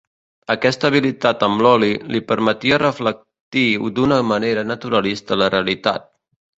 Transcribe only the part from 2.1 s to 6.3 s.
li permetia reflectir d'una manera naturalista la realitat.